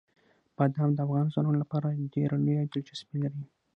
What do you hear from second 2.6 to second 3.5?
دلچسپي لري.